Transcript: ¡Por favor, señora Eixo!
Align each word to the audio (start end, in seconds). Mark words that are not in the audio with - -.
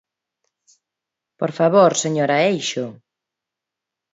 ¡Por 1.39 1.51
favor, 1.59 1.91
señora 2.03 2.43
Eixo! 2.51 2.85